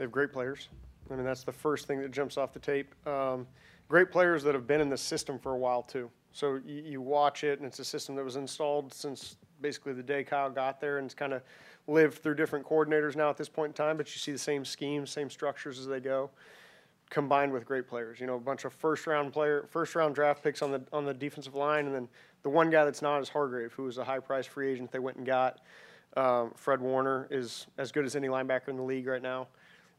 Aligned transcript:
They 0.00 0.04
have 0.04 0.12
great 0.12 0.32
players. 0.32 0.70
I 1.10 1.14
mean, 1.14 1.26
that's 1.26 1.42
the 1.42 1.52
first 1.52 1.86
thing 1.86 2.00
that 2.00 2.10
jumps 2.10 2.38
off 2.38 2.54
the 2.54 2.58
tape. 2.58 2.94
Um, 3.06 3.46
great 3.86 4.10
players 4.10 4.42
that 4.44 4.54
have 4.54 4.66
been 4.66 4.80
in 4.80 4.88
the 4.88 4.96
system 4.96 5.38
for 5.38 5.52
a 5.52 5.58
while 5.58 5.82
too. 5.82 6.10
So 6.32 6.58
you, 6.64 6.82
you 6.82 7.00
watch 7.02 7.44
it, 7.44 7.58
and 7.58 7.66
it's 7.66 7.80
a 7.80 7.84
system 7.84 8.14
that 8.14 8.24
was 8.24 8.36
installed 8.36 8.94
since 8.94 9.36
basically 9.60 9.92
the 9.92 10.02
day 10.02 10.24
Kyle 10.24 10.48
got 10.48 10.80
there, 10.80 10.96
and 10.96 11.04
it's 11.04 11.12
kind 11.12 11.34
of 11.34 11.42
lived 11.86 12.22
through 12.22 12.36
different 12.36 12.66
coordinators 12.66 13.14
now 13.14 13.28
at 13.28 13.36
this 13.36 13.50
point 13.50 13.68
in 13.68 13.74
time. 13.74 13.98
But 13.98 14.06
you 14.14 14.18
see 14.18 14.32
the 14.32 14.38
same 14.38 14.64
schemes, 14.64 15.10
same 15.10 15.28
structures 15.28 15.78
as 15.78 15.86
they 15.86 16.00
go, 16.00 16.30
combined 17.10 17.52
with 17.52 17.66
great 17.66 17.86
players. 17.86 18.20
You 18.20 18.26
know, 18.26 18.36
a 18.36 18.40
bunch 18.40 18.64
of 18.64 18.72
first 18.72 19.06
round 19.06 19.34
player, 19.34 19.66
first 19.68 19.94
round 19.94 20.14
draft 20.14 20.42
picks 20.42 20.62
on 20.62 20.70
the 20.70 20.82
on 20.94 21.04
the 21.04 21.12
defensive 21.12 21.54
line, 21.54 21.84
and 21.84 21.94
then 21.94 22.08
the 22.42 22.48
one 22.48 22.70
guy 22.70 22.86
that's 22.86 23.02
not 23.02 23.20
is 23.20 23.28
Hargrave, 23.28 23.74
who 23.74 23.82
was 23.82 23.98
a 23.98 24.04
high 24.04 24.20
price 24.20 24.46
free 24.46 24.72
agent 24.72 24.92
they 24.92 24.98
went 24.98 25.18
and 25.18 25.26
got. 25.26 25.60
Um, 26.16 26.52
Fred 26.56 26.80
Warner 26.80 27.28
is 27.30 27.66
as 27.76 27.92
good 27.92 28.06
as 28.06 28.16
any 28.16 28.28
linebacker 28.28 28.68
in 28.68 28.78
the 28.78 28.82
league 28.82 29.06
right 29.06 29.20
now. 29.20 29.46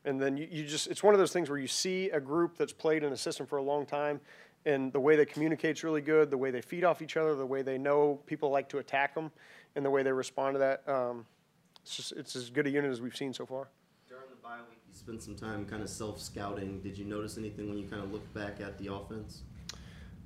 And 0.05 0.19
then 0.19 0.37
you, 0.37 0.47
you 0.49 0.65
just, 0.65 0.87
it's 0.87 1.03
one 1.03 1.13
of 1.13 1.19
those 1.19 1.31
things 1.31 1.49
where 1.49 1.59
you 1.59 1.67
see 1.67 2.09
a 2.09 2.19
group 2.19 2.57
that's 2.57 2.73
played 2.73 3.03
in 3.03 3.13
a 3.13 3.17
system 3.17 3.45
for 3.45 3.57
a 3.57 3.63
long 3.63 3.85
time 3.85 4.19
and 4.65 4.93
the 4.93 4.99
way 4.99 5.15
they 5.15 5.25
communicate's 5.25 5.83
really 5.83 6.01
good, 6.01 6.29
the 6.29 6.37
way 6.37 6.51
they 6.51 6.61
feed 6.61 6.83
off 6.83 7.01
each 7.01 7.17
other, 7.17 7.35
the 7.35 7.45
way 7.45 7.61
they 7.61 7.77
know 7.77 8.19
people 8.25 8.49
like 8.49 8.69
to 8.69 8.77
attack 8.77 9.15
them, 9.15 9.31
and 9.75 9.85
the 9.85 9.89
way 9.89 10.03
they 10.03 10.11
respond 10.11 10.55
to 10.55 10.59
that. 10.59 10.87
Um, 10.87 11.25
it's 11.81 11.95
just, 11.95 12.11
it's 12.13 12.35
as 12.35 12.49
good 12.49 12.67
a 12.67 12.69
unit 12.69 12.91
as 12.91 13.01
we've 13.01 13.15
seen 13.15 13.33
so 13.33 13.45
far. 13.45 13.69
During 14.07 14.29
the 14.29 14.35
bye 14.35 14.57
week, 14.69 14.79
you 14.87 14.93
spent 14.93 15.23
some 15.23 15.35
time 15.35 15.65
kind 15.65 15.81
of 15.81 15.89
self-scouting. 15.89 16.81
Did 16.81 16.97
you 16.97 17.05
notice 17.05 17.37
anything 17.37 17.69
when 17.69 17.77
you 17.77 17.87
kind 17.87 18.03
of 18.03 18.11
looked 18.11 18.31
back 18.33 18.61
at 18.61 18.77
the 18.77 18.93
offense? 18.93 19.41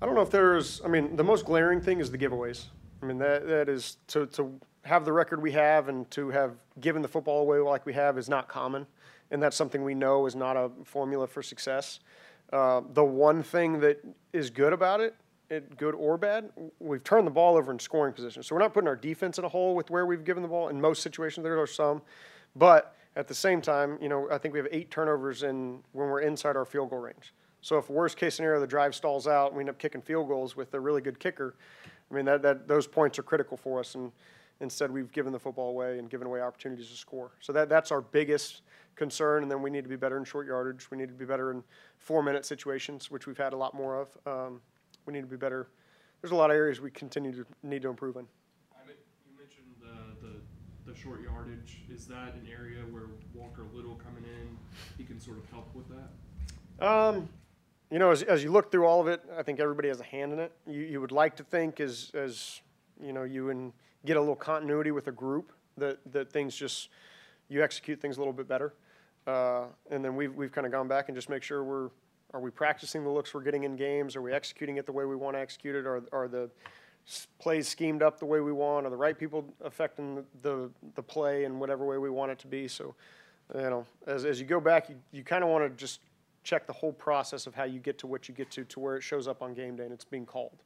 I 0.02 0.06
don't 0.06 0.16
know 0.16 0.22
if 0.22 0.32
there's, 0.32 0.82
I 0.84 0.90
mean, 0.90 1.16
the 1.16 1.24
most 1.24 1.46
glaring 1.46 1.80
thing 1.80 2.00
is 2.00 2.12
the 2.12 2.18
giveaways. 2.18 2.66
I 3.02 3.06
mean, 3.06 3.18
that, 3.20 3.48
that 3.48 3.70
is, 3.70 3.98
to, 4.08 4.26
to 4.28 4.60
have 4.84 5.06
the 5.06 5.14
record 5.14 5.42
we 5.42 5.52
have 5.52 5.88
and 5.88 6.10
to 6.12 6.30
have 6.30 6.56
given 6.82 7.02
the 7.02 7.08
football 7.08 7.42
away 7.42 7.60
like 7.60 7.86
we 7.86 7.94
have 7.94 8.18
is 8.18 8.28
not 8.28 8.50
common. 8.50 8.86
And 9.32 9.42
that's 9.42 9.56
something 9.56 9.84
we 9.84 9.96
know 9.96 10.26
is 10.26 10.36
not 10.36 10.56
a 10.56 10.70
formula 10.84 11.28
for 11.28 11.42
success. 11.42 12.00
Uh, 12.54 12.82
the 12.94 13.04
one 13.04 13.42
thing 13.42 13.80
that 13.80 14.04
is 14.34 14.50
good 14.50 14.74
about 14.74 15.02
it, 15.02 15.16
it, 15.50 15.78
good 15.78 15.96
or 15.96 16.18
bad, 16.18 16.50
we've 16.80 17.04
turned 17.04 17.26
the 17.26 17.32
ball 17.32 17.58
over 17.58 17.72
in 17.72 17.80
scoring 17.80 18.14
position. 18.14 18.44
So 18.44 18.56
we're 18.56 18.62
not 18.62 18.74
putting 18.74 18.88
our 18.88 18.96
defense 18.96 19.38
in 19.38 19.46
a 19.46 19.50
hole 19.50 19.76
with 19.76 19.90
where 19.90 20.06
we've 20.06 20.24
given 20.24 20.44
the 20.44 20.50
ball. 20.50 20.70
In 20.70 20.80
most 20.80 21.02
situations, 21.02 21.44
there 21.44 21.60
are 21.60 21.68
some, 21.68 22.02
but 22.56 22.96
at 23.16 23.28
the 23.28 23.34
same 23.34 23.62
time, 23.62 23.98
you 24.02 24.10
know, 24.10 24.28
I 24.32 24.38
think 24.38 24.54
we 24.54 24.60
have 24.60 24.68
eight 24.72 24.92
turnovers 24.92 25.44
in 25.44 25.80
when 25.94 26.08
we're 26.10 26.22
inside 26.22 26.56
our 26.56 26.66
field 26.66 26.90
goal 26.90 27.00
range. 27.00 27.34
So 27.62 27.78
if 27.78 27.90
worst 27.90 28.18
case 28.18 28.36
scenario, 28.36 28.60
the 28.60 28.68
drive 28.68 28.94
stalls 28.94 29.28
out, 29.28 29.54
we 29.54 29.62
end 29.62 29.70
up 29.70 29.80
kicking 29.80 30.02
field 30.02 30.28
goals 30.28 30.56
with 30.56 30.74
a 30.76 30.80
really 30.80 31.02
good 31.02 31.20
kicker. 31.20 31.56
I 32.12 32.14
mean, 32.14 32.26
that, 32.26 32.42
that 32.44 32.68
those 32.68 32.86
points 32.86 33.18
are 33.18 33.24
critical 33.24 33.58
for 33.58 33.80
us, 33.80 33.96
and 33.96 34.12
instead 34.60 34.92
we've 34.92 35.12
given 35.12 35.34
the 35.34 35.40
football 35.40 35.70
away 35.70 36.00
and 36.00 36.10
given 36.10 36.28
away 36.28 36.42
opportunities 36.42 36.90
to 36.90 36.96
score. 36.96 37.32
So 37.40 37.54
that 37.54 37.70
that's 37.70 37.92
our 37.92 38.02
biggest 38.02 38.62
concern, 38.96 39.44
and 39.44 39.52
then 39.52 39.62
we 39.62 39.70
need 39.70 39.84
to 39.84 39.90
be 39.90 39.98
better 39.98 40.18
in 40.18 40.24
short 40.24 40.48
yardage. 40.48 40.90
We 40.90 40.98
need 40.98 41.10
to 41.10 41.14
be 41.14 41.26
better 41.26 41.52
in 41.52 41.64
four-minute 41.98 42.46
situations, 42.46 43.12
which 43.12 43.28
we've 43.28 43.38
had 43.38 43.54
a 43.54 43.58
lot 43.58 43.74
more 43.74 44.00
of. 44.00 44.10
Um, 44.26 44.62
we 45.06 45.14
need 45.14 45.22
to 45.22 45.28
be 45.28 45.36
better. 45.36 45.68
There's 46.22 46.32
a 46.32 46.36
lot 46.36 46.50
of 46.50 46.56
areas 46.56 46.80
we 46.82 46.92
continue 46.92 47.32
to 47.34 47.46
need 47.62 47.82
to 47.82 47.90
improve 47.90 48.16
in. 48.16 48.26
You 48.88 49.38
mentioned 49.38 49.68
the, 49.82 50.28
the, 50.28 50.92
the 50.92 50.98
short 50.98 51.22
yardage. 51.22 51.80
Is 51.90 52.08
that 52.08 52.34
an 52.36 52.48
area 52.52 52.80
where 52.90 53.08
Walker 53.34 53.66
Little 53.74 53.96
coming 53.96 54.24
in, 54.24 54.58
he 54.98 55.04
can 55.04 55.20
sort 55.20 55.38
of 55.38 55.50
help 55.52 55.68
with 55.76 55.86
that? 55.90 56.88
Um, 56.88 57.30
you 57.92 58.00
know, 58.00 58.12
as, 58.12 58.24
as 58.24 58.44
you 58.44 58.52
look 58.52 58.72
through 58.72 58.86
all 58.86 59.02
of 59.02 59.08
it, 59.08 59.22
I 59.38 59.44
think 59.44 59.60
everybody 59.60 59.90
has 59.90 60.00
a 60.00 60.04
hand 60.04 60.34
in 60.34 60.40
it. 60.40 60.52
You, 60.66 60.82
you 60.82 61.02
would 61.02 61.12
like 61.12 61.36
to 61.36 61.44
think 61.44 61.80
as, 61.80 62.12
as, 62.14 62.62
you 63.00 63.14
know, 63.14 63.24
you 63.24 63.50
and 63.50 63.74
get 64.06 64.18
a 64.18 64.20
little 64.20 64.36
continuity 64.36 64.92
with 64.92 65.08
a 65.08 65.12
group 65.12 65.52
that, 65.78 66.00
that 66.12 66.32
things 66.32 66.56
just, 66.56 66.90
you 67.50 67.64
execute 67.64 68.00
things 68.00 68.18
a 68.18 68.20
little 68.20 68.34
bit 68.34 68.48
better. 68.48 68.74
Uh, 69.28 69.66
and 69.90 70.06
then 70.06 70.16
we've, 70.16 70.34
we've 70.36 70.52
kind 70.52 70.66
of 70.66 70.72
gone 70.72 70.88
back 70.88 71.10
and 71.10 71.16
just 71.16 71.30
make 71.30 71.44
sure 71.44 71.64
we're, 71.64 71.90
are 72.34 72.40
we 72.40 72.52
practicing 72.52 73.04
the 73.04 73.10
looks 73.10 73.34
we're 73.34 73.42
getting 73.42 73.64
in 73.64 73.76
games? 73.76 74.16
Are 74.16 74.22
we 74.22 74.34
executing 74.34 74.78
it 74.78 74.86
the 74.86 74.92
way 74.92 75.06
we 75.06 75.16
want 75.16 75.36
to 75.36 75.40
execute 75.40 75.76
it? 75.76 75.86
Are, 75.86 76.04
are 76.12 76.28
the 76.28 76.50
plays 77.40 77.68
schemed 77.68 78.04
up 78.04 78.20
the 78.20 78.26
way 78.26 78.40
we 78.40 78.52
want? 78.52 78.86
Are 78.86 78.90
the 78.90 78.98
right 78.98 79.18
people 79.18 79.54
affecting 79.64 80.16
the, 80.16 80.24
the, 80.42 80.70
the 80.96 81.04
play 81.04 81.46
in 81.46 81.60
whatever 81.60 81.86
way 81.86 81.98
we 81.98 82.10
want 82.10 82.32
it 82.32 82.40
to 82.40 82.48
be? 82.48 82.68
So, 82.68 82.96
you 83.54 83.62
know, 83.62 83.86
as, 84.06 84.26
as 84.26 84.40
you 84.40 84.46
go 84.46 84.60
back, 84.60 84.90
you, 84.90 84.96
you 85.12 85.24
kind 85.24 85.44
of 85.44 85.50
want 85.50 85.64
to 85.64 85.70
just 85.76 86.02
check 86.44 86.68
the 86.68 86.74
whole 86.74 86.94
process 86.94 87.48
of 87.48 87.56
how 87.56 87.64
you 87.64 87.80
get 87.80 87.98
to 88.00 88.08
what 88.08 88.28
you 88.28 88.36
get 88.36 88.52
to, 88.52 88.64
to 88.66 88.80
where 88.80 88.96
it 88.96 89.02
shows 89.02 89.28
up 89.28 89.42
on 89.42 89.54
game 89.54 89.76
day 89.76 89.84
and 89.84 89.94
it's 89.94 90.06
being 90.06 90.26
called. 90.26 90.62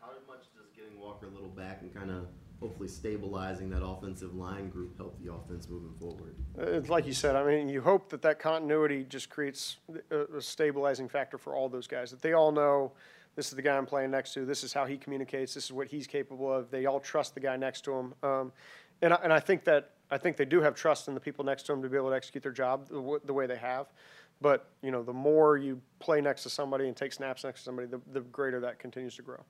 How 0.00 0.08
much 0.28 0.44
does 0.56 0.70
getting 0.76 1.00
Walker 1.00 1.26
a 1.26 1.30
Little 1.30 1.48
back 1.48 1.80
and 1.82 1.92
kind 1.92 2.10
of 2.10 2.26
hopefully 2.60 2.88
stabilizing 2.88 3.68
that 3.70 3.84
offensive 3.84 4.34
line 4.34 4.68
group 4.68 4.96
help 4.96 5.20
the 5.22 5.32
offense 5.32 5.68
moving 5.68 5.94
forward? 5.98 6.34
It's 6.58 6.88
like 6.88 7.06
you 7.06 7.12
said, 7.12 7.36
I 7.36 7.44
mean, 7.44 7.68
you 7.68 7.80
hope 7.80 8.08
that 8.10 8.22
that 8.22 8.38
continuity 8.38 9.04
just 9.04 9.28
creates 9.28 9.76
a, 10.10 10.40
stabilizing 10.40 11.08
factor 11.08 11.38
for 11.38 11.54
all 11.54 11.68
those 11.68 11.86
guys, 11.86 12.10
that 12.10 12.22
they 12.22 12.32
all 12.32 12.52
know 12.52 12.92
this 13.36 13.48
is 13.48 13.56
the 13.56 13.62
guy 13.62 13.76
I'm 13.76 13.86
playing 13.86 14.10
next 14.10 14.32
to, 14.34 14.44
this 14.44 14.62
is 14.64 14.72
how 14.72 14.86
he 14.86 14.96
communicates, 14.96 15.54
this 15.54 15.64
is 15.64 15.72
what 15.72 15.88
he's 15.88 16.06
capable 16.06 16.52
of. 16.52 16.70
They 16.70 16.86
all 16.86 17.00
trust 17.00 17.34
the 17.34 17.40
guy 17.40 17.56
next 17.56 17.82
to 17.82 17.92
him. 17.92 18.14
Um, 18.22 18.52
and, 19.02 19.12
I, 19.12 19.16
and 19.24 19.32
I 19.32 19.40
think 19.40 19.64
that, 19.64 19.90
I 20.10 20.18
think 20.18 20.36
they 20.36 20.44
do 20.44 20.60
have 20.60 20.74
trust 20.74 21.08
in 21.08 21.14
the 21.14 21.20
people 21.20 21.44
next 21.44 21.64
to 21.64 21.72
them 21.72 21.82
to 21.82 21.88
be 21.88 21.96
able 21.96 22.10
to 22.10 22.16
execute 22.16 22.42
their 22.42 22.52
job 22.52 22.88
the, 22.88 23.20
the 23.24 23.34
way 23.34 23.46
they 23.46 23.56
have. 23.56 23.88
But, 24.40 24.68
you 24.82 24.90
know, 24.90 25.02
the 25.02 25.12
more 25.12 25.56
you 25.56 25.80
play 25.98 26.20
next 26.20 26.42
to 26.44 26.50
somebody 26.50 26.86
and 26.86 26.96
take 26.96 27.12
snaps 27.12 27.44
next 27.44 27.60
to 27.60 27.64
somebody, 27.64 27.88
the, 27.88 28.00
the 28.12 28.20
greater 28.20 28.60
that 28.60 28.78
continues 28.78 29.16
to 29.16 29.22
grow. 29.22 29.42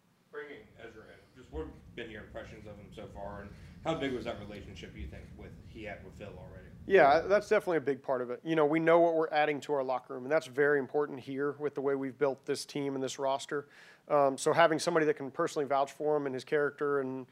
Ezra 0.79 1.03
just 1.37 1.53
what 1.53 1.61
have 1.61 1.97
been 1.97 2.11
your 2.11 2.23
impressions 2.23 2.67
of 2.67 2.77
him 2.77 2.87
so 2.95 3.05
far, 3.15 3.43
and 3.43 3.51
how 3.85 3.95
big 3.95 4.13
was 4.13 4.25
that 4.25 4.39
relationship 4.41 4.93
you 4.97 5.07
think 5.07 5.25
with 5.37 5.51
he 5.69 5.85
had 5.85 6.05
with 6.05 6.15
Phil 6.15 6.29
already? 6.29 6.69
Yeah, 6.87 7.21
that's 7.21 7.49
definitely 7.49 7.79
a 7.79 7.83
big 7.83 8.03
part 8.03 8.21
of 8.21 8.31
it. 8.31 8.41
You 8.45 8.57
know, 8.57 8.67
we 8.67 8.79
know 8.79 9.01
what 9.01 9.15
we're 9.15 9.31
adding 9.31 9.61
to 9.63 9.73
our 9.73 9.83
locker 9.83 10.15
room, 10.15 10.25
and 10.25 10.33
that's 10.33 10.47
very 10.47 10.79
important 10.79 11.21
here 11.21 11.55
with 11.59 11.75
the 11.75 11.81
way 11.81 11.95
we've 11.95 12.19
built 12.19 12.45
this 12.45 12.65
team 12.65 12.95
and 12.95 13.03
this 13.03 13.19
roster. 13.19 13.69
Um, 14.09 14.37
so 14.37 14.53
having 14.53 14.79
somebody 14.79 15.07
that 15.07 15.15
can 15.15 15.31
personally 15.31 15.67
vouch 15.67 15.93
for 15.93 16.17
him 16.17 16.27
and 16.27 16.35
his 16.35 16.45
character 16.45 17.01
and 17.01 17.27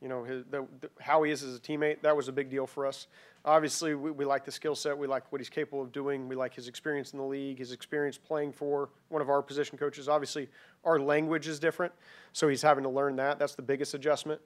you 0.00 0.08
know 0.08 0.24
his, 0.24 0.44
the, 0.50 0.66
the, 0.80 0.90
how 1.00 1.22
he 1.22 1.30
is 1.30 1.42
as 1.42 1.56
a 1.56 1.60
teammate, 1.60 2.02
that 2.02 2.16
was 2.16 2.28
a 2.28 2.32
big 2.32 2.50
deal 2.50 2.66
for 2.66 2.86
us. 2.86 3.06
Obviously, 3.44 3.94
we, 3.94 4.10
we 4.10 4.24
like 4.24 4.44
the 4.44 4.52
skill 4.52 4.74
set, 4.74 4.96
we 4.96 5.06
like 5.06 5.30
what 5.30 5.40
he's 5.40 5.48
capable 5.48 5.82
of 5.82 5.92
doing, 5.92 6.28
we 6.28 6.36
like 6.36 6.54
his 6.54 6.68
experience 6.68 7.12
in 7.12 7.18
the 7.18 7.24
league, 7.24 7.58
his 7.58 7.72
experience 7.72 8.18
playing 8.18 8.52
for 8.52 8.90
one 9.08 9.22
of 9.22 9.30
our 9.30 9.42
position 9.42 9.78
coaches. 9.78 10.08
Obviously, 10.08 10.48
our 10.84 10.98
language 10.98 11.48
is 11.48 11.58
different, 11.58 11.92
so 12.32 12.48
he's 12.48 12.62
having 12.62 12.84
to 12.84 12.90
learn 12.90 13.16
that. 13.16 13.38
That's 13.38 13.54
the 13.54 13.62
biggest 13.62 13.94
adjustment. 13.94 14.40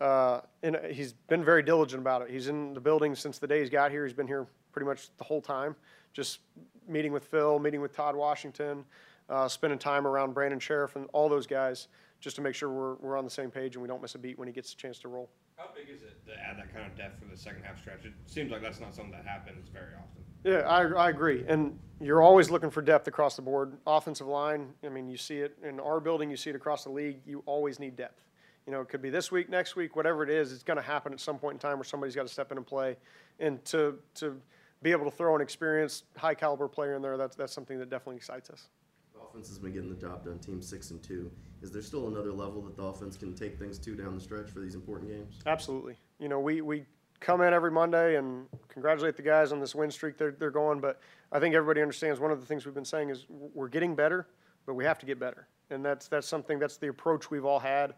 Uh, 0.00 0.40
and 0.62 0.76
he's 0.90 1.12
been 1.12 1.44
very 1.44 1.62
diligent 1.62 2.00
about 2.00 2.22
it. 2.22 2.30
He's 2.30 2.48
in 2.48 2.74
the 2.74 2.80
building 2.80 3.14
since 3.14 3.38
the 3.38 3.46
day 3.46 3.60
he's 3.60 3.70
got 3.70 3.90
here. 3.90 4.04
He's 4.04 4.14
been 4.14 4.26
here 4.26 4.46
pretty 4.72 4.86
much 4.86 5.08
the 5.16 5.24
whole 5.24 5.40
time, 5.40 5.74
just 6.12 6.40
meeting 6.86 7.12
with 7.12 7.24
Phil, 7.24 7.58
meeting 7.58 7.80
with 7.80 7.96
Todd 7.96 8.14
Washington, 8.14 8.84
uh, 9.30 9.48
spending 9.48 9.78
time 9.78 10.06
around 10.06 10.34
Brandon 10.34 10.60
Scherff 10.60 10.96
and 10.96 11.06
all 11.12 11.28
those 11.28 11.46
guys, 11.46 11.88
just 12.20 12.36
to 12.36 12.42
make 12.42 12.54
sure 12.54 12.70
we're, 12.70 12.94
we're 12.96 13.16
on 13.16 13.24
the 13.24 13.30
same 13.30 13.50
page 13.50 13.76
and 13.76 13.82
we 13.82 13.88
don't 13.88 14.02
miss 14.02 14.14
a 14.14 14.18
beat 14.18 14.38
when 14.38 14.48
he 14.48 14.52
gets 14.54 14.72
a 14.72 14.76
chance 14.76 14.98
to 15.00 15.08
roll. 15.08 15.30
How 15.56 15.68
big 15.74 15.88
is 15.94 16.02
it 16.02 16.24
to 16.26 16.32
add 16.38 16.58
that 16.58 16.74
kind 16.74 16.86
of 16.90 16.96
depth 16.96 17.20
for 17.20 17.28
the 17.30 17.36
second 17.36 17.62
half 17.64 17.80
stretch? 17.80 18.04
It 18.04 18.12
seems 18.26 18.50
like 18.50 18.62
that's 18.62 18.80
not 18.80 18.94
something 18.94 19.12
that 19.12 19.26
happens 19.26 19.68
very 19.68 19.94
often. 19.94 20.22
Yeah, 20.44 20.68
I, 20.68 21.06
I 21.06 21.10
agree. 21.10 21.44
And 21.48 21.78
you're 22.00 22.22
always 22.22 22.50
looking 22.50 22.70
for 22.70 22.82
depth 22.82 23.08
across 23.08 23.36
the 23.36 23.42
board. 23.42 23.76
Offensive 23.86 24.26
line, 24.26 24.68
I 24.84 24.88
mean, 24.88 25.08
you 25.08 25.16
see 25.16 25.38
it 25.38 25.56
in 25.62 25.80
our 25.80 25.98
building, 25.98 26.30
you 26.30 26.36
see 26.36 26.50
it 26.50 26.56
across 26.56 26.84
the 26.84 26.90
league. 26.90 27.20
You 27.26 27.42
always 27.46 27.80
need 27.80 27.96
depth. 27.96 28.22
You 28.66 28.72
know, 28.72 28.80
it 28.80 28.88
could 28.88 29.00
be 29.00 29.10
this 29.10 29.30
week, 29.30 29.48
next 29.48 29.76
week, 29.76 29.94
whatever 29.94 30.22
it 30.24 30.30
is, 30.30 30.52
it's 30.52 30.64
going 30.64 30.76
to 30.76 30.82
happen 30.82 31.12
at 31.12 31.20
some 31.20 31.38
point 31.38 31.54
in 31.54 31.58
time 31.60 31.78
where 31.78 31.84
somebody's 31.84 32.16
got 32.16 32.26
to 32.26 32.32
step 32.32 32.50
in 32.50 32.58
and 32.58 32.66
play. 32.66 32.96
And 33.38 33.64
to, 33.66 33.98
to 34.16 34.40
be 34.82 34.90
able 34.90 35.04
to 35.04 35.10
throw 35.16 35.36
an 35.36 35.40
experienced, 35.40 36.04
high 36.16 36.34
caliber 36.34 36.68
player 36.68 36.94
in 36.94 37.02
there, 37.02 37.16
that's, 37.16 37.36
that's 37.36 37.52
something 37.52 37.78
that 37.78 37.90
definitely 37.90 38.16
excites 38.16 38.50
us. 38.50 38.68
The 39.14 39.20
offense 39.20 39.48
has 39.48 39.58
been 39.58 39.72
getting 39.72 39.88
the 39.88 39.96
job 39.96 40.24
done. 40.24 40.38
Team 40.40 40.60
six 40.60 40.90
and 40.90 41.02
two. 41.02 41.30
Is 41.66 41.72
there 41.72 41.82
still 41.82 42.06
another 42.06 42.32
level 42.32 42.62
that 42.62 42.76
the 42.76 42.84
offense 42.84 43.16
can 43.16 43.34
take 43.34 43.58
things 43.58 43.76
to 43.78 43.96
down 43.96 44.14
the 44.14 44.20
stretch 44.20 44.48
for 44.48 44.60
these 44.60 44.76
important 44.76 45.10
games? 45.10 45.40
Absolutely. 45.46 45.96
You 46.20 46.28
know, 46.28 46.38
we, 46.38 46.60
we 46.60 46.84
come 47.18 47.40
in 47.40 47.52
every 47.52 47.72
Monday 47.72 48.14
and 48.14 48.46
congratulate 48.68 49.16
the 49.16 49.22
guys 49.22 49.50
on 49.50 49.58
this 49.58 49.74
win 49.74 49.90
streak 49.90 50.16
they're, 50.16 50.30
they're 50.30 50.52
going, 50.52 50.78
but 50.78 51.00
I 51.32 51.40
think 51.40 51.56
everybody 51.56 51.82
understands 51.82 52.20
one 52.20 52.30
of 52.30 52.38
the 52.38 52.46
things 52.46 52.66
we've 52.66 52.74
been 52.74 52.84
saying 52.84 53.10
is 53.10 53.26
we're 53.28 53.66
getting 53.66 53.96
better, 53.96 54.28
but 54.64 54.74
we 54.74 54.84
have 54.84 55.00
to 55.00 55.06
get 55.06 55.18
better. 55.18 55.48
And 55.70 55.84
that's, 55.84 56.06
that's 56.06 56.28
something, 56.28 56.60
that's 56.60 56.76
the 56.76 56.86
approach 56.86 57.32
we've 57.32 57.44
all 57.44 57.58
had 57.58 57.94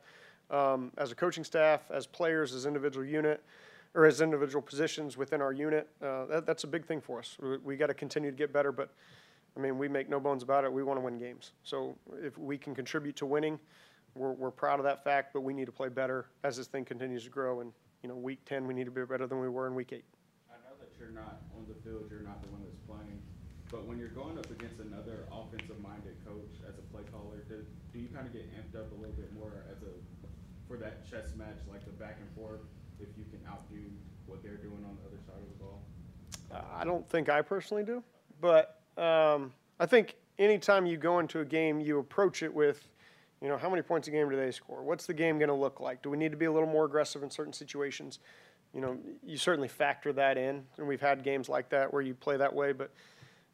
um, 0.50 0.90
as 0.96 1.12
a 1.12 1.14
coaching 1.14 1.44
staff, 1.44 1.90
as 1.90 2.06
players, 2.06 2.54
as 2.54 2.64
individual 2.64 3.04
unit, 3.04 3.44
or 3.94 4.06
as 4.06 4.22
individual 4.22 4.62
positions 4.62 5.18
within 5.18 5.42
our 5.42 5.52
unit. 5.52 5.90
Uh, 6.02 6.24
that, 6.24 6.46
that's 6.46 6.64
a 6.64 6.68
big 6.68 6.86
thing 6.86 7.02
for 7.02 7.18
us. 7.18 7.36
We, 7.42 7.58
we 7.58 7.76
got 7.76 7.88
to 7.88 7.94
continue 7.94 8.30
to 8.30 8.36
get 8.36 8.50
better, 8.50 8.72
but 8.72 8.94
I 9.56 9.60
mean, 9.60 9.78
we 9.78 9.88
make 9.88 10.08
no 10.08 10.20
bones 10.20 10.42
about 10.42 10.64
it. 10.64 10.72
We 10.72 10.82
want 10.82 10.98
to 10.98 11.04
win 11.04 11.18
games. 11.18 11.52
So 11.64 11.96
if 12.22 12.38
we 12.38 12.58
can 12.58 12.74
contribute 12.74 13.16
to 13.16 13.26
winning, 13.26 13.58
we're, 14.14 14.32
we're 14.32 14.50
proud 14.50 14.78
of 14.78 14.84
that 14.84 15.04
fact, 15.04 15.32
but 15.32 15.42
we 15.42 15.52
need 15.52 15.66
to 15.66 15.72
play 15.72 15.88
better 15.88 16.26
as 16.44 16.56
this 16.56 16.66
thing 16.66 16.84
continues 16.84 17.24
to 17.24 17.30
grow. 17.30 17.60
And, 17.60 17.72
you 18.02 18.08
know, 18.08 18.16
week 18.16 18.44
10, 18.44 18.66
we 18.66 18.74
need 18.74 18.84
to 18.84 18.90
be 18.90 19.04
better 19.04 19.26
than 19.26 19.40
we 19.40 19.48
were 19.48 19.66
in 19.66 19.74
week 19.74 19.92
eight. 19.92 20.04
I 20.50 20.54
know 20.62 20.76
that 20.78 20.90
you're 20.98 21.14
not 21.14 21.42
on 21.56 21.66
the 21.68 21.74
field, 21.82 22.06
you're 22.10 22.22
not 22.22 22.42
the 22.42 22.48
one 22.50 22.62
that's 22.62 22.78
playing, 22.86 23.20
but 23.70 23.86
when 23.86 23.98
you're 23.98 24.14
going 24.14 24.38
up 24.38 24.50
against 24.50 24.80
another 24.80 25.26
offensive-minded 25.32 26.16
coach 26.24 26.54
as 26.68 26.78
a 26.78 26.84
play 26.94 27.02
caller, 27.12 27.44
do, 27.48 27.64
do 27.92 27.98
you 27.98 28.08
kind 28.08 28.26
of 28.26 28.32
get 28.32 28.46
amped 28.54 28.78
up 28.78 28.90
a 28.92 28.96
little 29.00 29.16
bit 29.16 29.32
more 29.34 29.64
as 29.70 29.82
a, 29.82 29.92
for 30.66 30.76
that 30.76 31.08
chess 31.08 31.34
match, 31.36 31.58
like 31.70 31.84
the 31.84 31.92
back 31.92 32.16
and 32.20 32.30
forth, 32.36 32.60
if 33.00 33.08
you 33.16 33.24
can 33.30 33.40
outdo 33.48 33.82
what 34.26 34.42
they're 34.42 34.60
doing 34.60 34.84
on 34.86 34.96
the 35.02 35.08
other 35.08 35.20
side 35.26 35.40
of 35.40 35.48
the 35.48 35.64
ball? 35.64 35.82
I 36.74 36.84
don't 36.84 37.08
think 37.08 37.28
I 37.28 37.42
personally 37.42 37.84
do, 37.84 38.02
but 38.40 38.77
um, 38.98 39.52
I 39.78 39.86
think 39.86 40.16
anytime 40.38 40.86
you 40.86 40.96
go 40.96 41.18
into 41.18 41.40
a 41.40 41.44
game, 41.44 41.80
you 41.80 41.98
approach 41.98 42.42
it 42.42 42.52
with, 42.52 42.88
you 43.40 43.48
know, 43.48 43.56
how 43.56 43.70
many 43.70 43.82
points 43.82 44.08
a 44.08 44.10
game 44.10 44.28
do 44.28 44.36
they 44.36 44.50
score? 44.50 44.82
What's 44.82 45.06
the 45.06 45.14
game 45.14 45.38
going 45.38 45.48
to 45.48 45.54
look 45.54 45.80
like? 45.80 46.02
Do 46.02 46.10
we 46.10 46.16
need 46.16 46.32
to 46.32 46.36
be 46.36 46.46
a 46.46 46.52
little 46.52 46.68
more 46.68 46.84
aggressive 46.84 47.22
in 47.22 47.30
certain 47.30 47.52
situations? 47.52 48.18
You 48.74 48.80
know, 48.80 48.98
you 49.24 49.38
certainly 49.38 49.68
factor 49.68 50.12
that 50.12 50.36
in, 50.36 50.64
and 50.76 50.86
we've 50.86 51.00
had 51.00 51.22
games 51.22 51.48
like 51.48 51.68
that 51.70 51.92
where 51.92 52.02
you 52.02 52.14
play 52.14 52.36
that 52.36 52.52
way, 52.52 52.72
but 52.72 52.90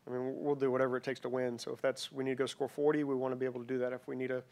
I 0.06 0.10
mean, 0.10 0.34
we'll 0.36 0.54
do 0.54 0.70
whatever 0.70 0.96
it 0.96 1.04
takes 1.04 1.20
to 1.20 1.28
win. 1.28 1.58
So 1.58 1.72
if 1.72 1.80
that's, 1.80 2.12
we 2.12 2.24
need 2.24 2.30
to 2.30 2.36
go 2.36 2.46
score 2.46 2.68
40, 2.68 3.04
we 3.04 3.14
want 3.14 3.32
to 3.32 3.36
be 3.36 3.46
able 3.46 3.60
to 3.60 3.66
do 3.66 3.78
that. 3.78 3.92
If 3.92 4.06
we 4.06 4.16
need 4.16 4.28
to 4.28 4.42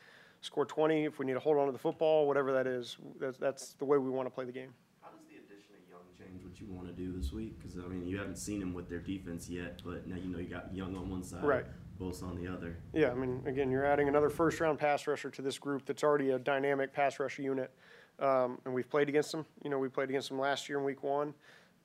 score 0.41 0.65
20, 0.65 1.05
if 1.05 1.19
we 1.19 1.27
need 1.27 1.35
to 1.35 1.41
hold 1.41 1.59
on 1.59 1.67
to 1.67 1.73
the 1.73 1.79
football, 1.79 2.27
whatever 2.27 2.53
that 2.53 2.67
is, 2.67 2.97
that's, 3.21 3.39
that's 3.39 3.73
the 3.75 3.85
way 3.85 3.99
we 3.99 4.11
want 4.11 4.27
to 4.27 4.31
play 4.31 4.45
the 4.45 4.53
game. 4.53 4.73
How 5.03 5.11
does 5.11 5.27
the 5.29 5.37
addition 5.37 5.75
of 5.75 5.91
Young 5.91 6.07
change 6.17 6.43
what 6.45 6.52
you 6.67 6.73
want 6.73 6.89
to 6.89 6.93
do 6.93 7.13
this 7.13 7.33
week? 7.33 7.59
Because 7.59 7.77
I 7.79 7.89
mean, 7.89 8.07
you 8.07 8.19
haven't 8.19 8.39
seen 8.39 8.61
them 8.61 8.73
with 8.73 8.89
their 8.89 8.99
defense 8.99 9.49
yet, 9.49 9.81
but 9.85 10.07
now 10.07 10.17
you 10.17 10.29
know 10.29 10.39
you 10.39 10.49
got 10.49 10.75
Young 10.75 10.97
on 10.97 11.11
one 11.11 11.23
side, 11.23 11.43
Right. 11.43 11.65
Bosa 12.01 12.25
on 12.25 12.43
the 12.43 12.51
other. 12.51 12.77
Yeah, 12.93 13.11
I 13.11 13.15
mean, 13.15 13.43
again, 13.47 13.71
you're 13.71 13.85
adding 13.85 14.09
another 14.09 14.31
first 14.31 14.59
round 14.61 14.79
pass 14.79 15.07
rusher 15.07 15.31
to 15.31 15.43
this 15.43 15.59
group 15.59 15.85
that's 15.85 16.03
already 16.03 16.31
a 16.31 16.39
dynamic 16.39 16.93
pass 16.93 17.21
rush 17.21 17.39
unit. 17.39 17.71
Um, 18.19 18.59
and 18.65 18.75
we've 18.75 18.89
played 18.89 19.09
against 19.09 19.33
them. 19.33 19.47
You 19.63 19.71
know, 19.71 19.79
we 19.79 19.89
played 19.89 20.09
against 20.09 20.29
them 20.29 20.39
last 20.39 20.69
year 20.69 20.79
in 20.79 20.85
week 20.85 21.03
one. 21.03 21.35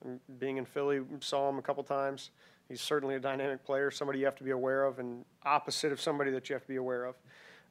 And 0.04 0.20
being 0.38 0.56
in 0.56 0.64
Philly, 0.64 1.00
saw 1.20 1.48
him 1.48 1.58
a 1.58 1.62
couple 1.62 1.82
times. 1.82 2.30
He's 2.68 2.80
certainly 2.80 3.14
a 3.14 3.20
dynamic 3.20 3.64
player, 3.64 3.90
somebody 3.90 4.18
you 4.18 4.24
have 4.26 4.36
to 4.36 4.44
be 4.44 4.50
aware 4.50 4.84
of, 4.84 4.98
and 4.98 5.24
opposite 5.44 5.90
of 5.90 6.00
somebody 6.00 6.30
that 6.30 6.48
you 6.48 6.54
have 6.54 6.62
to 6.62 6.68
be 6.68 6.76
aware 6.76 7.04
of. 7.04 7.16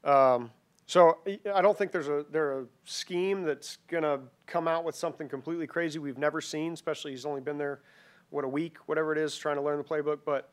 Um, 0.04 0.51
so 0.88 1.19
I- 1.54 1.62
don't 1.62 1.78
think 1.78 1.92
there's 1.92 2.07
a 2.07 2.25
there 2.31 2.62
a 2.62 2.66
scheme 2.86 3.44
that's 3.44 3.78
gonna 3.88 4.22
come 4.45 4.68
out 4.68 4.84
with 4.86 4.95
something 4.95 5.28
completely 5.30 5.68
crazy 5.68 6.00
we've 6.00 6.18
never 6.18 6.42
seen. 6.42 6.74
Especially 6.74 7.12
he's 7.12 7.25
only 7.25 7.42
been 7.42 7.57
there, 7.57 7.81
what 8.30 8.45
a 8.45 8.48
week, 8.48 8.78
whatever 8.88 9.12
it 9.12 9.18
is, 9.18 9.38
trying 9.38 9.57
to 9.57 9.62
learn 9.62 9.78
the 9.78 9.84
playbook. 9.84 10.19
But 10.25 10.50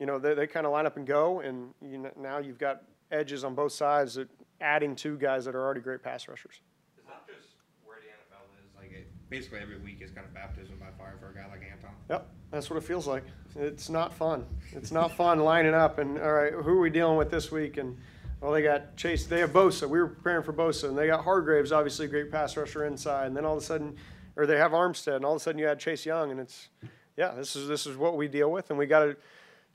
you 0.00 0.06
know, 0.06 0.18
they, 0.18 0.34
they 0.34 0.46
kind 0.46 0.66
of 0.66 0.72
line 0.72 0.86
up 0.86 0.96
and 0.96 1.06
go, 1.06 1.40
and 1.40 1.72
you 1.80 1.98
know, 1.98 2.10
now 2.18 2.38
you've 2.38 2.58
got 2.58 2.82
edges 3.12 3.44
on 3.44 3.54
both 3.54 3.72
sides 3.72 4.14
that 4.14 4.28
adding 4.60 4.96
two 4.96 5.16
guys 5.16 5.44
that 5.44 5.54
are 5.54 5.62
already 5.62 5.80
great 5.80 6.02
pass 6.02 6.26
rushers. 6.26 6.60
Is 6.98 7.04
that 7.06 7.26
just 7.26 7.48
where 7.84 7.98
the 7.98 8.08
NFL 8.08 8.44
is? 8.58 8.70
Like, 8.76 8.92
it, 8.92 9.08
basically 9.28 9.60
every 9.60 9.78
week 9.78 10.00
is 10.02 10.10
kind 10.10 10.26
of 10.26 10.34
baptism 10.34 10.76
by 10.78 10.86
fire 10.98 11.16
for 11.20 11.30
a 11.30 11.34
guy 11.34 11.48
like 11.48 11.62
Anton. 11.62 11.90
Yep, 12.08 12.28
that's 12.50 12.70
what 12.70 12.76
it 12.76 12.82
feels 12.82 13.06
like. 13.06 13.24
It's 13.54 13.88
not 13.88 14.12
fun. 14.12 14.46
It's 14.72 14.90
not 14.90 15.12
fun 15.16 15.38
lining 15.40 15.74
up 15.74 15.98
and, 15.98 16.18
all 16.18 16.32
right, 16.32 16.52
who 16.52 16.70
are 16.70 16.80
we 16.80 16.90
dealing 16.90 17.16
with 17.16 17.30
this 17.30 17.50
week? 17.52 17.76
And, 17.76 17.96
well, 18.40 18.52
they 18.52 18.62
got 18.62 18.96
Chase, 18.96 19.26
they 19.26 19.40
have 19.40 19.50
Bosa. 19.50 19.88
We 19.88 19.98
were 19.98 20.08
preparing 20.08 20.42
for 20.42 20.52
Bosa, 20.52 20.88
and 20.88 20.96
they 20.96 21.06
got 21.06 21.24
Hargraves, 21.24 21.72
obviously 21.72 22.06
a 22.06 22.08
great 22.08 22.30
pass 22.30 22.56
rusher 22.56 22.86
inside. 22.86 23.26
And 23.26 23.36
then 23.36 23.44
all 23.44 23.56
of 23.56 23.62
a 23.62 23.66
sudden, 23.66 23.96
or 24.36 24.46
they 24.46 24.56
have 24.56 24.72
Armstead, 24.72 25.16
and 25.16 25.24
all 25.24 25.32
of 25.32 25.36
a 25.36 25.40
sudden 25.40 25.58
you 25.58 25.66
had 25.66 25.78
Chase 25.78 26.06
Young, 26.06 26.30
and 26.30 26.40
it's, 26.40 26.68
yeah, 27.16 27.32
this 27.32 27.54
is, 27.54 27.68
this 27.68 27.86
is 27.86 27.96
what 27.96 28.16
we 28.16 28.28
deal 28.28 28.50
with, 28.50 28.70
and 28.70 28.78
we 28.78 28.86
got 28.86 29.04
to 29.04 29.16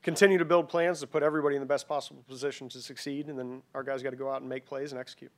continue 0.02 0.38
to 0.38 0.44
build 0.44 0.68
plans 0.68 1.00
to 1.00 1.06
put 1.06 1.22
everybody 1.22 1.56
in 1.56 1.60
the 1.60 1.66
best 1.66 1.86
possible 1.86 2.24
position 2.28 2.68
to 2.70 2.80
succeed, 2.80 3.28
and 3.28 3.38
then 3.38 3.62
our 3.74 3.82
guys 3.82 4.02
got 4.02 4.10
to 4.10 4.16
go 4.16 4.30
out 4.30 4.40
and 4.40 4.48
make 4.48 4.66
plays 4.66 4.92
and 4.92 5.00
execute. 5.00 5.30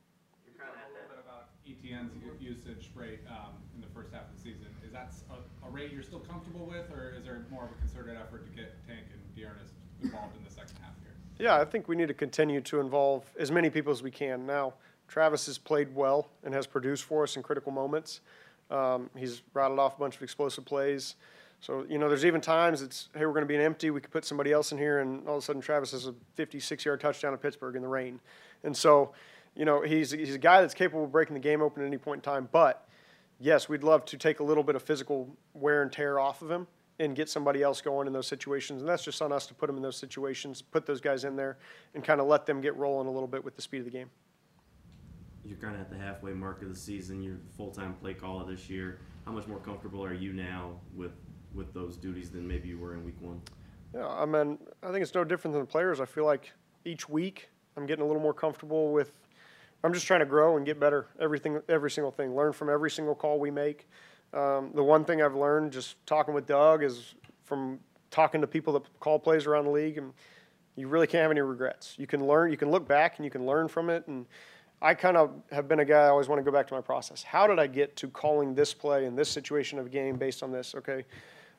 A 0.47 0.65
little 0.65 1.09
bit 1.09 1.25
about 1.25 1.49
Etienne's 1.67 2.13
usage 2.41 2.91
rate 2.95 3.21
um, 3.29 3.53
in 3.75 3.83
the 3.83 3.89
first 3.89 4.13
half 4.13 4.23
of 4.23 4.37
the 4.37 4.41
season. 4.41 4.67
Is 4.85 4.93
that 4.93 5.13
a, 5.31 5.69
a 5.69 5.71
rate 5.71 5.93
you're 5.93 6.03
still 6.03 6.21
comfortable 6.21 6.65
with, 6.65 6.91
or 6.91 7.15
is 7.17 7.25
there 7.25 7.45
more 7.51 7.65
of 7.65 7.71
a 7.73 7.75
concerted 7.75 8.17
effort 8.17 8.47
to 8.47 8.53
get 8.57 8.73
Tank 8.87 9.05
and 9.13 9.21
D'Ernest 9.37 9.75
involved 10.03 10.37
in 10.37 10.45
the 10.45 10.51
second? 10.51 10.68
Yeah, 11.39 11.57
I 11.57 11.65
think 11.65 11.87
we 11.87 11.95
need 11.95 12.09
to 12.09 12.15
continue 12.15 12.61
to 12.63 12.81
involve 12.81 13.25
as 13.39 13.53
many 13.53 13.71
people 13.71 13.93
as 13.93 14.03
we 14.03 14.11
can. 14.11 14.45
Now, 14.45 14.75
Travis 15.07 15.47
has 15.47 15.57
played 15.57 15.95
well 15.95 16.29
and 16.43 16.53
has 16.53 16.67
produced 16.67 17.05
for 17.05 17.23
us 17.23 17.37
in 17.37 17.45
critical 17.45 17.71
moments. 17.71 18.23
Um, 18.73 19.09
he's 19.17 19.43
rattled 19.55 19.79
off 19.79 19.97
a 19.97 20.01
bunch 20.01 20.17
of 20.17 20.23
explosive 20.23 20.65
plays. 20.65 21.15
So, 21.61 21.87
you 21.89 21.99
know, 21.99 22.09
there's 22.09 22.25
even 22.25 22.41
times 22.41 22.83
it's, 22.83 23.09
hey, 23.15 23.25
we're 23.25 23.33
going 23.33 23.45
to 23.45 23.49
be 23.49 23.55
an 23.55 23.61
empty. 23.61 23.91
We 23.91 24.01
could 24.01 24.11
put 24.11 24.25
somebody 24.25 24.53
else 24.53 24.73
in 24.73 24.79
here, 24.79 24.99
and 24.99 25.27
all 25.29 25.37
of 25.37 25.43
a 25.43 25.47
sudden 25.47 25.63
Travis 25.63 25.93
has 25.93 26.07
a 26.07 26.15
56 26.35 26.85
yard 26.85 27.01
touchdown 27.01 27.33
at 27.33 27.41
Pittsburgh 27.41 27.77
in 27.77 27.83
the 27.83 27.89
rain. 27.89 28.19
And 28.65 28.77
so, 28.77 29.13
you 29.55 29.65
know, 29.65 29.83
he's, 29.83 30.11
he's 30.11 30.35
a 30.35 30.39
guy 30.39 30.61
that's 30.61 30.75
capable 30.75 31.05
of 31.05 31.13
breaking 31.13 31.35
the 31.35 31.41
game 31.41 31.63
open 31.63 31.85
at 31.85 31.87
any 31.87 31.99
point 31.99 32.19
in 32.19 32.23
time. 32.23 32.49
But 32.51 32.87
yes, 33.39 33.69
we'd 33.69 33.85
love 33.85 34.05
to 34.07 34.19
take 34.19 34.41
a 34.41 34.45
little 34.45 34.65
bit 34.65 34.75
of 34.75 34.83
physical 34.83 35.37
wear 35.55 35.83
and 35.83 35.93
tear 35.93 36.19
off 36.19 36.43
of 36.43 36.51
him 36.51 36.67
and 36.99 37.15
get 37.15 37.29
somebody 37.29 37.63
else 37.63 37.81
going 37.81 38.07
in 38.07 38.13
those 38.13 38.27
situations. 38.27 38.83
And 38.83 38.89
that's 38.89 39.05
just 39.05 39.23
on 39.23 39.33
us 39.33 39.47
to 39.47 39.55
put 39.55 39.67
them 39.69 39.77
in 39.77 39.83
those 39.83 39.97
situations, 39.97 40.63
put 40.63 40.87
those 40.87 41.01
guys 41.01 41.25
in 41.25 41.37
there, 41.37 41.59
and 41.95 42.03
kind 42.03 42.21
of 42.21 42.27
let 42.27 42.47
them 42.47 42.61
get 42.61 42.77
rolling 42.77 43.07
a 43.07 43.11
little 43.11 43.29
bit 43.29 43.45
with 43.45 43.57
the 43.57 43.63
speed 43.63 43.79
of 43.79 43.85
the 43.85 43.91
game. 43.91 44.11
You're 45.45 45.59
kind 45.59 45.75
of 45.75 45.81
at 45.81 45.91
the 45.91 45.97
halfway 45.97 46.33
mark 46.33 46.63
of 46.63 46.69
the 46.69 46.77
season. 46.77 47.23
You're 47.23 47.39
full 47.57 47.71
time 47.71 47.95
play 47.95 48.15
caller 48.15 48.45
this 48.51 48.69
year. 48.69 48.99
How 49.25 49.33
much 49.33 49.47
more 49.47 49.59
comfortable 49.59 50.05
are 50.05 50.13
you 50.15 50.33
now 50.33 50.73
with 50.95 51.13
with 51.55 51.73
those 51.73 51.97
duties 51.97 52.31
than 52.31 52.47
maybe 52.47 52.69
you 52.69 52.79
were 52.79 52.95
in 52.95 53.05
week 53.05 53.21
one? 53.21 53.41
Yeah, 53.95 54.07
I 54.07 54.27
mean, 54.27 54.59
I 54.83 54.91
think 54.93 55.03
it's 55.03 55.15
no 55.15 55.25
different 55.25 55.55
than 55.55 55.63
the 55.63 55.67
players. 55.67 56.01
I 56.01 56.05
feel 56.05 56.27
like 56.27 56.53
each 56.85 57.09
week 57.09 57.49
I'm 57.77 57.87
getting 57.87 58.05
a 58.05 58.07
little 58.07 58.23
more 58.23 58.35
comfortable 58.35 58.93
with. 58.93 59.13
I'm 59.83 59.95
just 59.95 60.07
trying 60.07 60.21
to 60.21 60.27
grow 60.27 60.57
and 60.57 60.67
get 60.67 60.79
better. 60.79 61.07
Everything, 61.21 61.61
every 61.69 61.91
single 61.91 62.11
thing. 62.11 62.35
Learn 62.35 62.53
from 62.53 62.69
every 62.69 62.91
single 62.91 63.15
call 63.15 63.39
we 63.39 63.51
make. 63.51 63.89
Um, 64.33 64.71
the 64.75 64.83
one 64.83 65.05
thing 65.05 65.23
I've 65.23 65.35
learned 65.35 65.73
just 65.73 65.97
talking 66.07 66.35
with 66.35 66.47
Doug 66.47 66.83
is 66.83 67.15
from 67.45 67.81
talking 68.11 68.41
to 68.41 68.47
people 68.47 68.73
that 68.75 69.01
call 69.01 69.19
plays 69.19 69.47
around 69.47 69.65
the 69.65 69.71
league, 69.71 69.99
and 69.99 70.13
you 70.77 70.89
really 70.89 71.07
can't 71.07 71.23
have 71.23 71.31
any 71.31 71.41
regrets. 71.41 71.95
You 71.99 72.07
can 72.07 72.27
learn, 72.27 72.51
you 72.51 72.57
can 72.57 72.71
look 72.71 72.87
back, 72.87 73.17
and 73.17 73.25
you 73.25 73.31
can 73.31 73.47
learn 73.47 73.69
from 73.69 73.91
it. 73.91 74.07
And 74.07 74.27
I 74.81 74.95
kind 74.95 75.17
of 75.17 75.31
have 75.51 75.67
been 75.67 75.81
a 75.81 75.85
guy 75.85 76.05
I 76.05 76.09
always 76.09 76.29
want 76.29 76.39
to 76.39 76.45
go 76.45 76.53
back 76.53 76.67
to 76.69 76.75
my 76.75 76.81
process. 76.81 77.23
How 77.23 77.47
did 77.47 77.59
I 77.59 77.67
get 77.67 77.97
to 77.97 78.09
calling 78.09 78.55
this 78.55 78.75
play 78.75 79.07
in 79.07 79.17
this 79.17 79.29
situation 79.29 79.79
of 79.79 79.87
a 79.87 79.89
game 79.89 80.17
based 80.17 80.43
on 80.43 80.53
this? 80.53 80.75
Okay, 80.77 81.05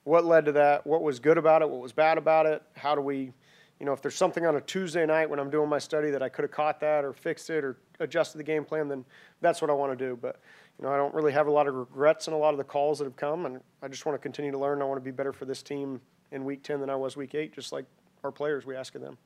what 0.04 0.26
led 0.26 0.46
to 0.46 0.52
that? 0.54 0.86
What 0.88 1.02
was 1.02 1.20
good 1.20 1.38
about 1.38 1.62
it? 1.62 1.70
What 1.70 1.82
was 1.82 1.92
bad 1.92 2.18
about 2.18 2.46
it? 2.46 2.64
How 2.76 2.96
do 2.96 3.02
we, 3.02 3.34
you 3.80 3.86
know, 3.86 3.94
if 3.94 4.02
there's 4.02 4.16
something 4.16 4.46
on 4.46 4.56
a 4.56 4.62
Tuesday 4.62 5.06
night 5.06 5.30
when 5.30 5.40
I'm 5.40 5.50
doing 5.50 5.68
my 5.70 5.80
study 5.80 6.12
that 6.12 6.24
I 6.24 6.30
could 6.30 6.44
have 6.44 6.52
caught 6.52 6.80
that 6.80 7.04
or 7.04 7.14
fixed 7.14 7.50
it 7.50 7.64
or 7.64 7.78
adjusted 8.00 8.38
the 8.38 8.44
game 8.44 8.64
plan, 8.64 8.88
then 8.88 9.04
that's 9.42 9.62
what 9.62 9.70
I 9.70 9.74
want 9.74 9.98
to 9.98 10.06
do. 10.06 10.18
But 10.20 10.40
you 10.80 10.86
know, 10.86 10.94
I 10.94 10.98
don't 10.98 11.14
really 11.14 11.34
have 11.34 11.48
a 11.48 11.52
lot 11.52 11.68
of 11.68 11.76
regrets 11.76 12.28
in 12.28 12.34
a 12.34 12.38
lot 12.38 12.54
of 12.54 12.58
the 12.58 12.64
calls 12.64 13.00
that 13.00 13.06
have 13.06 13.18
come, 13.18 13.46
and 13.46 13.60
I 13.82 13.90
just 13.90 14.06
want 14.06 14.16
to 14.16 14.22
continue 14.22 14.52
to 14.52 14.58
learn. 14.58 14.82
I 14.82 14.86
want 14.86 14.98
to 14.98 15.04
be 15.04 15.12
better 15.12 15.34
for 15.34 15.46
this 15.46 15.62
team 15.62 16.00
in 16.32 16.46
Week 16.46 16.64
10 16.64 16.80
than 16.80 16.90
I 16.90 16.96
was 16.96 17.18
Week 17.18 17.36
8, 17.36 17.54
just 17.54 17.74
like 17.74 17.86
our 18.24 18.32
players. 18.32 18.66
We 18.66 18.76
ask 18.76 18.96
of 18.96 19.02
them. 19.02 19.18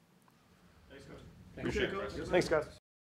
Thanks, 0.89 1.05
Coach. 1.05 1.19
Appreciate 1.57 1.89
it, 1.93 2.27
Thanks, 2.27 2.49
guys. 2.49 2.82